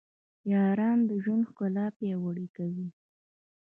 یاران 0.53 0.99
د 1.09 1.11
ژوند 1.23 1.43
ښکلا 1.49 1.85
پیاوړې 1.97 2.47
کوي. 2.55 2.87